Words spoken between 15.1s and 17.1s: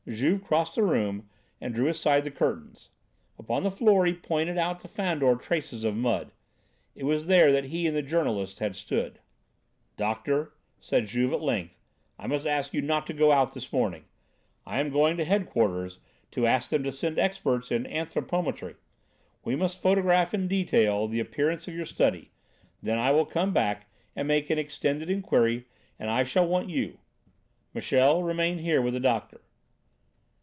to headquarters to ask them to